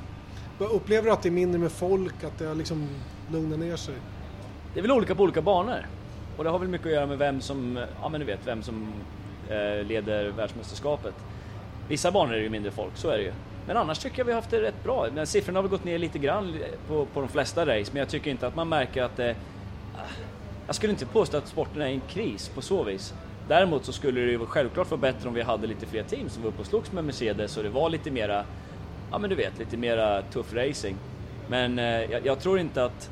[0.71, 2.89] upplever du att det är mindre med folk, att det har liksom
[3.31, 3.95] lugnat ner sig?
[4.73, 5.87] Det är väl olika på olika banor.
[6.37, 8.63] Och det har väl mycket att göra med vem som, ja men du vet, vem
[8.63, 8.93] som
[9.49, 11.13] eh, leder världsmästerskapet.
[11.87, 13.31] Vissa banor är det ju mindre folk, så är det ju.
[13.67, 15.07] Men annars tycker jag vi har haft det rätt bra.
[15.13, 18.09] Men siffrorna har väl gått ner lite grann på, på de flesta race, men jag
[18.09, 19.35] tycker inte att man märker att det...
[19.95, 19.99] Ah,
[20.67, 23.13] jag skulle inte påstå att sporten är i en kris på så vis.
[23.47, 26.43] Däremot så skulle det ju självklart vara bättre om vi hade lite fler team som
[26.43, 28.45] var uppe och slogs med Mercedes och det var lite mera,
[29.11, 30.97] ja men du vet, lite mera tuff racing.
[31.49, 33.09] Men eh, jag, jag, tror inte att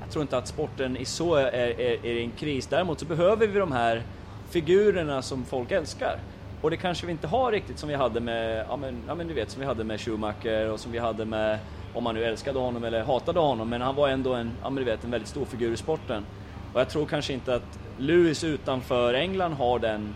[0.00, 2.66] jag tror inte att sporten i så är, är, är i en kris.
[2.66, 4.02] Däremot så behöver vi de här
[4.50, 6.18] figurerna som folk älskar.
[6.62, 9.28] Och det kanske vi inte har riktigt som vi hade med, ja men, ja men
[9.28, 11.58] du vet, som vi hade med Schumacher och som vi hade med,
[11.94, 14.84] om man nu älskade honom eller hatade honom, men han var ändå en, ja men
[14.84, 16.26] du vet, en väldigt stor figur i sporten.
[16.72, 20.14] Och jag tror kanske inte att Lewis utanför England har den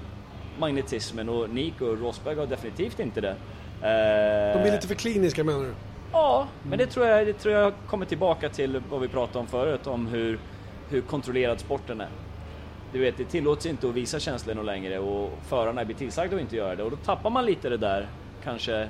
[0.59, 3.35] magnetismen och Nico Rosberg har definitivt inte det.
[4.55, 5.75] De blir lite för kliniska menar du?
[6.13, 9.47] Ja, men det tror jag, det tror jag kommer tillbaka till vad vi pratade om
[9.47, 10.39] förut, om hur,
[10.89, 12.09] hur kontrollerad sporten är
[12.97, 16.57] du vet, det tillåts inte att visa känslor längre och förarna blir tillsagda att inte
[16.57, 18.09] göra det och då tappar man lite det där
[18.45, 18.89] kanske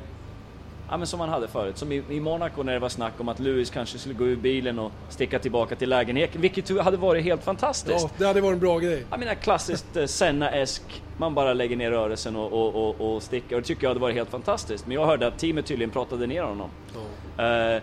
[0.90, 3.29] Ja men som man hade förut, som i, i Monaco när det var snack om
[3.29, 7.25] att Lewis kanske skulle gå ur bilen och sticka tillbaka till lägenheten, vilket hade varit
[7.25, 8.03] helt fantastiskt.
[8.03, 9.07] Ja, det hade varit en bra grej.
[9.11, 10.83] Jag menar klassiskt eh, Senna-esk,
[11.16, 14.01] man bara lägger ner rörelsen och, och, och, och sticker och det tycker jag hade
[14.01, 14.87] varit helt fantastiskt.
[14.87, 16.71] Men jag hörde att teamet tydligen pratade ner honom.
[17.37, 17.77] Ja.
[17.77, 17.83] Uh,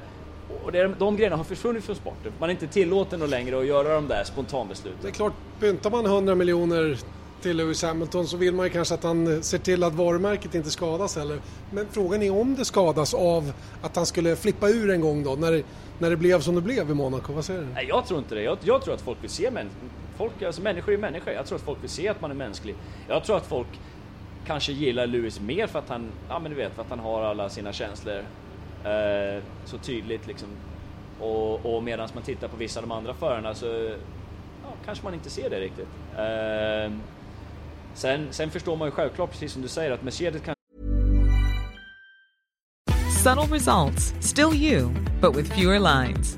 [0.63, 2.31] och det, de grejerna har försvunnit från sporten.
[2.39, 4.99] Man är inte tillåten längre att göra de där spontanbesluten.
[5.01, 6.97] Det är klart, pyntar man 100 miljoner
[7.41, 10.71] till Lewis Hamilton så vill man ju kanske att han ser till att varumärket inte
[10.71, 11.39] skadas heller.
[11.71, 15.35] Men frågan är om det skadas av att han skulle flippa ur en gång då,
[15.35, 15.63] när det,
[15.99, 17.33] när det blev som det blev i Monaco.
[17.33, 17.67] Vad säger du?
[17.67, 18.41] Nej, jag tror inte det.
[18.41, 19.69] Jag, jag tror att folk vill se män,
[20.17, 21.33] folk, alltså människor är människor.
[21.33, 22.75] Jag tror att folk vill se att man är mänsklig.
[23.07, 23.67] Jag tror att folk
[24.45, 27.23] kanske gillar Lewis mer för att han, ja men du vet, för att han har
[27.23, 28.23] alla sina känslor
[28.85, 30.47] eh, så tydligt liksom.
[31.19, 35.13] Och, och medan man tittar på vissa av de andra förarna så ja, kanske man
[35.13, 35.87] inte ser det riktigt.
[36.17, 36.91] Eh,
[37.93, 40.55] sen, sen förstår man ju självklart, precis som du säger, att Mercedes kan
[43.23, 44.89] Subtle results, still you,
[45.21, 46.37] but with fewer lines.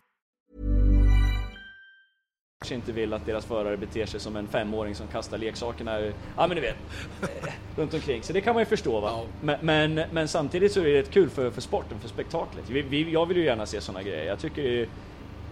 [2.61, 5.99] kanske inte vill att deras förare beter sig som en femåring som kastar leksakerna,
[6.37, 6.75] ja men du vet,
[7.21, 7.27] eh,
[7.75, 8.23] runt omkring.
[8.23, 9.09] Så det kan man ju förstå va.
[9.11, 9.25] Ja.
[9.41, 9.57] Men,
[9.95, 12.69] men, men samtidigt så är det rätt kul för, för sporten, för spektaklet.
[12.69, 14.25] Vi, vi, jag vill ju gärna se sådana grejer.
[14.25, 14.87] Jag tycker ju,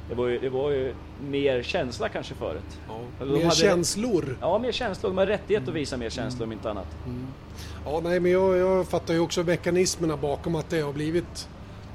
[0.10, 0.93] det var ju, det var ju
[1.30, 2.80] mer känsla kanske förut.
[2.88, 3.00] Ja.
[3.19, 4.38] De Mer hade- känslor.
[4.41, 5.10] Ja, mer känslor.
[5.10, 6.88] De har rättighet att visa mer känslor om inte annat.
[7.86, 11.50] Ja, nej, men jag, jag fattar ju också mekanismerna bakom att det har blivit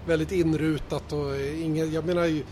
[0.06, 2.42] väldigt inrutat och ingen, jag menar ju,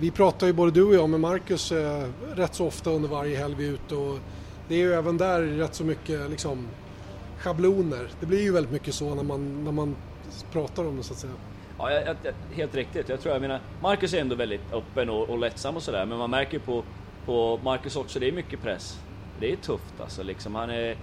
[0.00, 3.38] vi pratar ju både du och jag med Marcus eh, rätt så ofta under varje
[3.38, 4.18] helg vi är ute och
[4.68, 6.68] det är ju även där rätt så mycket liksom
[7.38, 8.10] schabloner.
[8.20, 9.96] Det blir ju väldigt mycket så när man, när man
[10.52, 11.32] pratar om det så att säga.
[11.78, 13.08] Ja, jag, jag, helt riktigt.
[13.08, 16.18] Jag tror, jag menar, Marcus är ändå väldigt öppen och, och lättsam och sådär, men
[16.18, 16.84] man märker ju på,
[17.26, 19.00] på Marcus också, det är mycket press.
[19.40, 20.54] Det är tufft alltså liksom.
[20.54, 20.96] Han är,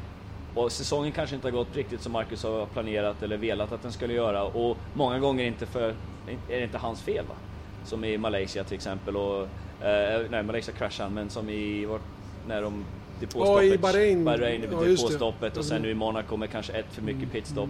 [0.53, 3.91] och säsongen kanske inte har gått riktigt som Marcus har planerat eller velat att den
[3.91, 5.89] skulle göra och många gånger inte för,
[6.27, 7.35] är det inte hans fel va?
[7.85, 9.41] Som i Malaysia till exempel och,
[9.85, 12.01] eh, nej Malaysia kraschade men som i, vart,
[12.47, 12.85] när de
[13.19, 14.25] depåstoppet, Ja, i Bahrain.
[14.25, 15.83] Bahrain Ja, depåstoppet och sen Mm.
[15.85, 17.69] nu i Monaco med kanske ett för mycket pitstop.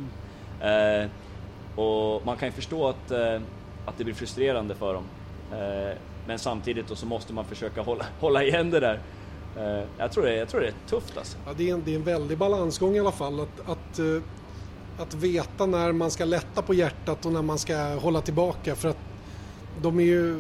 [0.62, 1.10] Eh,
[1.80, 3.42] och man kan ju förstå att, eh,
[3.86, 5.04] att det blir frustrerande för dem.
[5.52, 5.98] Eh,
[6.28, 9.00] men samtidigt då så måste man försöka hålla, hålla igen det där.
[9.58, 11.38] Eh, jag, tror det, jag tror det är tufft alltså.
[11.46, 14.22] Ja, det, är en, det är en väldig balansgång i alla fall att, att, eh,
[14.98, 18.90] att veta när man ska lätta på hjärtat och när man ska hålla tillbaka för
[18.90, 18.98] att
[19.82, 20.40] de är ju...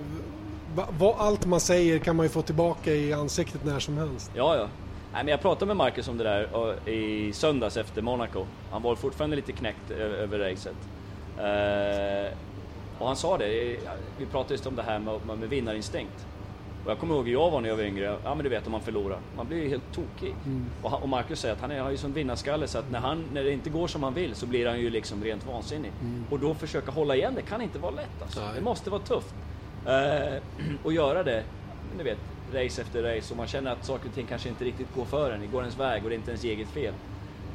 [0.76, 4.32] va- allt man säger kan man ju få tillbaka i ansiktet när som helst.
[4.36, 4.68] Ja, ja.
[5.14, 8.46] Nej, men jag pratade med Marcus om det där och, i söndags efter Monaco.
[8.72, 10.76] Han var fortfarande lite knäckt över racet.
[11.38, 12.38] Eh,
[13.00, 13.78] och han sa det,
[14.18, 16.26] vi pratade just om det här med, med vinnarinstinkt.
[16.86, 18.66] Och jag kommer ihåg hur jag var när jag var yngre, ja men du vet
[18.66, 20.36] om man förlorar, man blir ju helt tokig.
[20.82, 23.00] Och, han, och Marcus säger att han är, har ju sån vinnarskalle så att när,
[23.00, 25.92] han, när det inte går som han vill så blir han ju liksom rent vansinnig.
[26.30, 28.40] Och då försöka hålla igen det kan inte vara lätt alltså.
[28.40, 28.50] Nej.
[28.56, 29.36] Det måste vara tufft.
[29.88, 30.42] Eh,
[30.84, 31.44] och göra det,
[31.98, 32.20] du vet,
[32.54, 35.32] race efter race och man känner att saker och ting kanske inte riktigt går för
[35.32, 36.94] en, det går ens väg och det är inte ens eget fel.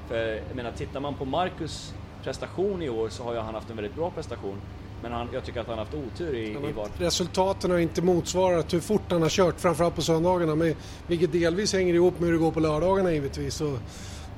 [0.08, 3.70] För jag menar, tittar man på Marcus prestation i år så har ju han haft
[3.70, 4.60] en väldigt bra prestation.
[5.02, 7.00] Men han, jag tycker att han har haft otur i, i vart.
[7.00, 10.74] Resultaten har inte motsvarat hur fort han har kört, framförallt på söndagarna, men,
[11.06, 13.54] vilket delvis hänger ihop med hur det går på lördagarna givetvis.
[13.54, 13.78] Så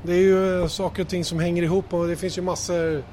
[0.02, 3.04] det är ju eh, saker och ting som hänger ihop och det finns ju massor...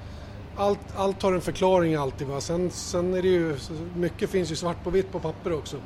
[0.57, 2.27] Allt, allt har en förklaring alltid.
[2.27, 2.41] Va?
[2.41, 3.57] Sen, sen är det ju...
[3.95, 5.77] Mycket finns ju svart på vitt på papper också.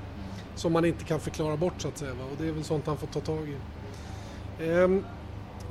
[0.55, 2.13] Som man inte kan förklara bort så att säga.
[2.13, 2.23] Va?
[2.31, 3.55] Och det är väl sånt han får ta tag i.
[4.63, 5.03] Ehm,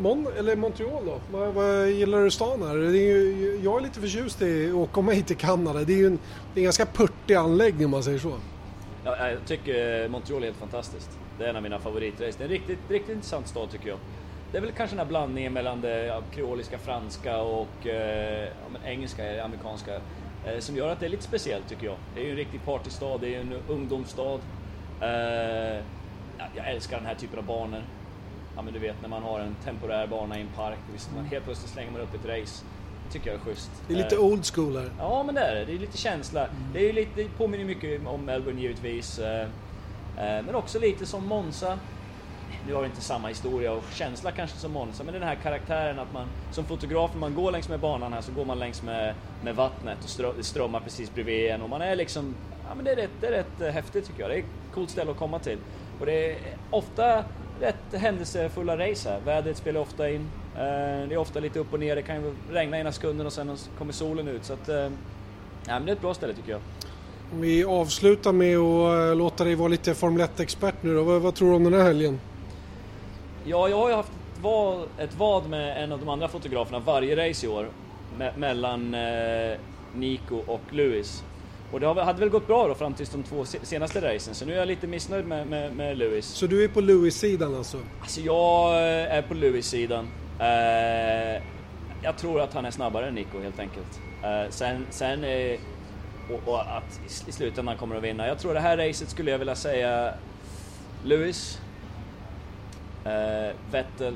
[0.02, 1.20] Mon, eller Montreal då?
[1.32, 2.76] Vad, vad gillar du stan här?
[2.76, 5.84] Det är ju, jag är lite förtjust i att komma hit till Kanada.
[5.84, 6.18] Det är ju en,
[6.54, 8.32] det är en ganska purtig anläggning om man säger så.
[9.04, 11.10] Ja, jag tycker eh, Montreal är helt fantastiskt.
[11.38, 12.38] Det är en av mina favoritrace.
[12.38, 13.98] Det är en riktigt, riktigt intressant stad tycker jag.
[14.52, 18.68] Det är väl kanske den här blandningen mellan det ja, kreoliska franska och eh, ja,
[18.72, 19.94] men engelska, eh, amerikanska,
[20.46, 21.96] eh, som gör att det är lite speciellt tycker jag.
[22.14, 24.40] Det är ju en riktig partystad, det är ju en ungdomsstad.
[25.00, 25.82] Eh,
[26.56, 27.82] jag älskar den här typen av banor.
[28.56, 31.24] Ja men du vet när man har en temporär bana i en park, visst, man
[31.24, 32.64] helt plötsligt slänger man upp ett race.
[33.06, 33.70] Det tycker jag är schysst.
[33.88, 34.90] Det är lite Eh, old school här.
[34.98, 35.64] Ja, men det är det.
[35.64, 36.46] Det är lite känsla.
[36.72, 39.18] Det, är ju lite, det påminner mycket om Melbourne givetvis.
[39.18, 39.46] eh, eh,
[40.16, 41.78] Men också lite som Monza.
[42.66, 45.98] Nu har vi inte samma historia och känsla kanske som Monza, men den här karaktären
[45.98, 48.82] att man som fotograf, när man går längs med banan här så går man längs
[48.82, 52.34] med, med vattnet och strö, strömmar precis bredvid en och man är liksom,
[52.68, 54.30] ja men det är rätt, det är rätt häftigt tycker jag.
[54.30, 55.58] Det är ett coolt ställe att komma till.
[56.00, 56.38] Och det är
[56.70, 57.24] ofta
[57.62, 59.20] rätt händelsefulla race här.
[59.24, 60.20] Vädret spelar ofta in.
[60.54, 63.32] Eh, Det är ofta lite upp och ner, det kan ju regna ena sekunden och
[63.32, 64.44] sen kommer solen ut.
[64.44, 64.88] Så att, eh, ja,
[65.66, 66.60] men det är ett bra ställe tycker jag.
[67.32, 71.02] Om vi avslutar med att eh, låta dig vara lite Formel 1-expert nu då.
[71.02, 72.20] Vad, vad tror du om den här helgen?
[73.44, 76.78] Ja, jag har ju haft ett vad, ett vad med en av de andra fotograferna
[76.78, 77.68] varje race i år.
[78.18, 79.58] Me mellan eh,
[79.94, 81.24] Nico och Lewis.
[81.72, 84.46] Och det hade väl gått bra då fram till de två se senaste racen, så
[84.46, 86.26] nu är jag lite missnöjd med, med, med Lewis.
[86.26, 87.78] Så du är på Lewis-sidan alltså?
[88.00, 90.08] Alltså jag eh, är på Lewis sidan.
[90.38, 91.42] Eh,
[92.02, 94.00] jag tror att han är snabbare än Nico helt enkelt.
[94.22, 95.60] Eh, sen, sen eh,
[96.30, 98.26] och, och att i slutändan kommer att vinna.
[98.26, 100.14] Jag tror det här racet skulle jag vilja säga
[101.04, 101.60] Lewis,
[103.04, 104.14] eh, Vettel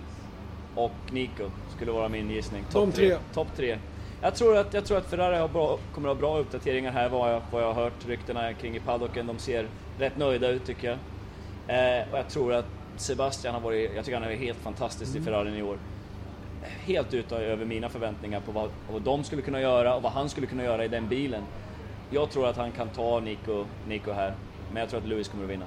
[0.75, 2.65] och Nico skulle vara min gissning.
[2.73, 3.17] De tre.
[3.35, 3.79] Topp tre.
[4.23, 7.09] Jag tror att, jag tror att Ferrari har bra, kommer att ha bra uppdateringar här
[7.09, 9.27] vad jag, vad jag har hört ryktena kring i paddocken.
[9.27, 10.99] De ser rätt nöjda ut tycker jag.
[11.69, 12.65] Eh, och jag tror att
[12.97, 15.23] Sebastian har varit, jag tycker han är helt fantastisk mm.
[15.23, 15.79] i Ferrari i år.
[16.63, 20.29] Helt ute över mina förväntningar på vad, vad de skulle kunna göra och vad han
[20.29, 21.43] skulle kunna göra i den bilen.
[22.11, 24.35] Jag tror att han kan ta Nico, Nico här,
[24.73, 25.65] men jag tror att Lewis kommer att vinna.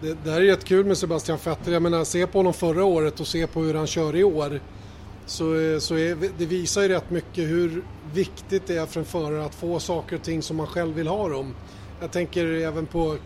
[0.00, 1.72] Det, det här är rätt kul med Sebastian Vettel.
[1.72, 4.60] Jag menar, se på honom förra året och se på hur han kör i år.
[5.26, 9.06] Så, eh, så är, det visar ju rätt mycket hur viktigt det är för en
[9.06, 11.54] förare att få saker och ting som man själv vill ha dem.
[12.00, 13.16] Jag tänker även på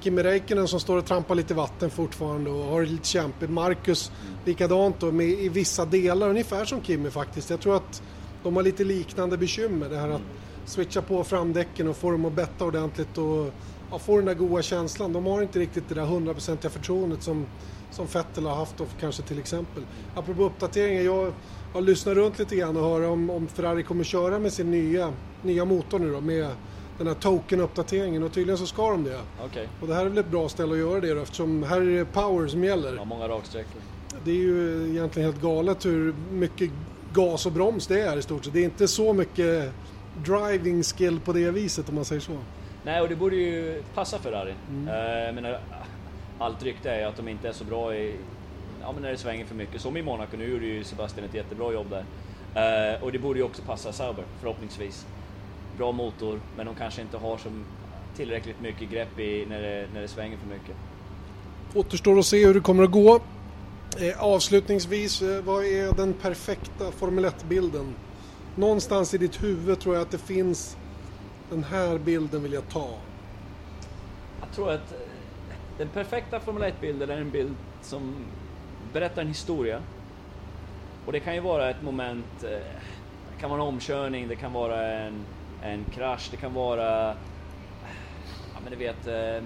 [0.00, 3.50] Kimi Räikkönen som står och trampar lite vatten fortfarande och har det lite kämpigt.
[3.50, 4.12] Marcus
[4.44, 7.50] likadant då med, i vissa delar, ungefär som Kimi faktiskt.
[7.50, 8.02] Jag tror att
[8.42, 9.88] de har lite liknande bekymmer.
[9.88, 10.20] Det här att
[10.64, 13.54] switcha på framdäcken och få dem att betta ordentligt och
[13.90, 15.12] ja, få den där goda känslan.
[15.12, 17.46] De har inte riktigt det där hundraprocentiga förtroendet som,
[17.90, 19.82] som Vettel har haft då, kanske till exempel.
[20.14, 21.32] Apropå uppdateringar, jag
[21.72, 25.12] har lyssnat runt lite grann och hör om, om Ferrari kommer köra med sin nya,
[25.42, 26.48] nya motor nu då med
[26.98, 29.20] den här token-uppdateringen och tydligen så ska de det.
[29.50, 29.66] Okay.
[29.80, 31.98] Och det här är väl ett bra ställe att göra det då eftersom här är
[31.98, 32.96] det power som gäller.
[32.96, 33.80] Ja, många raksträckor.
[34.24, 36.70] Det är ju egentligen helt galet hur mycket
[37.12, 38.52] gas och broms det är i stort sett.
[38.52, 39.72] Det är inte så mycket
[40.24, 42.32] driving skill på det viset om man säger så.
[42.84, 44.54] Nej, och det borde ju passa Ferrari.
[44.70, 45.44] Mm.
[45.44, 45.58] Uh,
[46.40, 48.14] allt rykte är att de inte är så bra i,
[48.80, 49.80] ja, men när det svänger för mycket.
[49.80, 52.04] Som i Monaco, nu gjorde ju Sebastian ett jättebra jobb där.
[52.56, 55.06] Uh, och det borde ju också passa Sauber, förhoppningsvis.
[55.78, 57.64] Bra motor, men de kanske inte har som
[58.16, 60.76] tillräckligt mycket grepp i när det, när det svänger för mycket.
[61.74, 63.20] Återstår att se hur det kommer att gå.
[63.98, 67.94] Eh, avslutningsvis, eh, vad är den perfekta Formel 1-bilden?
[68.56, 70.76] Någonstans i ditt huvud tror jag att det finns
[71.50, 72.88] den här bilden vill jag ta.
[74.40, 75.09] Jag tror att eh,
[75.76, 78.26] den perfekta Formel 1-bilden är en bild som
[78.92, 79.82] berättar en historia.
[81.04, 82.50] Och det kan ju vara ett moment, eh,
[83.30, 85.26] det kan vara en omkörning, det kan vara en,
[85.62, 87.16] en krasch, det kan vara,
[88.54, 89.36] ja men du vet, eh,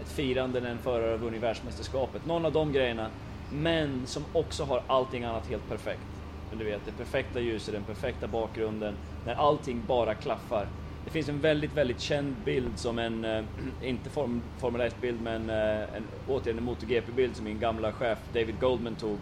[0.00, 2.24] ett firande när en förare har vunnit världsmästerskapet.
[2.24, 3.10] Någon av de grejerna,
[3.48, 6.06] men som också har allting annat helt perfekt.
[6.48, 10.68] Men du vet, det perfekta ljuset, den perfekta bakgrunden, när allting bara klaffar.
[11.06, 13.44] Det finns en väldigt, väldigt känd bild som en, äh,
[13.82, 18.60] inte form, Formel 1-bild, men äh, en, återigen en MotoGP-bild som min gamla chef David
[18.60, 19.18] Goldman tog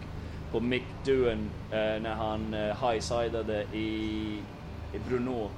[0.51, 3.87] på Mick Doohan äh, när han high-sidade i,
[4.93, 5.49] i Bruno.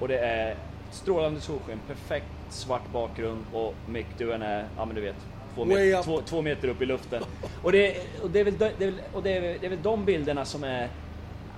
[0.00, 0.56] Och det är
[0.90, 5.16] strålande solsken, perfekt svart bakgrund och Mick Doohan är, ja men du vet,
[5.54, 7.22] två meter, två, två meter upp i luften.
[7.62, 9.82] Och, det, och, det, är väl, det, är väl, och det, är, det är väl
[9.82, 10.88] de bilderna som är,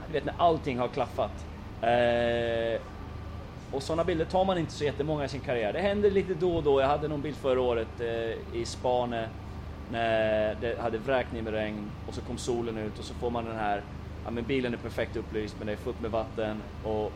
[0.06, 1.46] du vet när allting har klaffat.
[3.70, 5.72] Och sådana bilder tar man inte så jättemånga i sin karriär.
[5.72, 6.80] Det händer lite då och då.
[6.80, 9.28] Jag hade någon bild förra året eh, i Spane
[9.90, 13.30] när det hade vräkt ner med regn och så kom solen ut och så får
[13.30, 13.82] man den här,
[14.24, 17.12] ja men bilen är perfekt upplyst men det är fullt med vatten och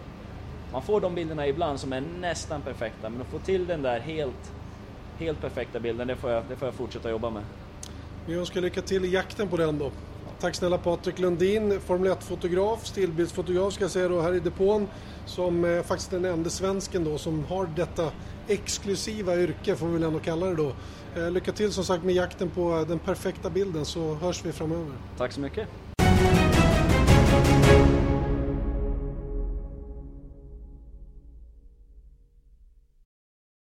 [0.72, 4.00] man får de bilderna ibland som är nästan perfekta men att få till den där
[4.00, 4.52] helt,
[5.18, 7.42] helt perfekta bilden, det får jag, det får jag fortsätta jobba med.
[8.26, 9.90] Vi önskar lycka till i jakten på den då.
[10.40, 14.88] Tack snälla Patrik Lundin, Formel 1-fotograf, stillbildsfotograf ska jag säga då här i depån
[15.26, 18.10] som är faktiskt den enda svensken då som har detta
[18.48, 20.72] exklusiva yrke får vi väl ändå kalla det då.
[21.16, 24.52] Eh, lycka till som sagt med jakten på eh, den perfekta bilden så hörs vi
[24.52, 24.92] framöver.
[25.18, 25.68] Tack så mycket.